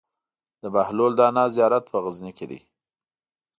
[0.61, 2.59] د بهلول دانا زيارت په غزنی کی دی